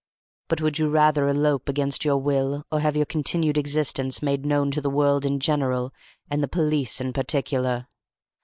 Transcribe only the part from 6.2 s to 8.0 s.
and the police in particular?